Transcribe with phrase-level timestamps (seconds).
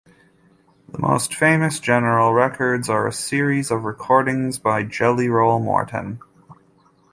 [0.91, 6.19] The most famous General Records are a series of recordings by Jelly Roll Morton.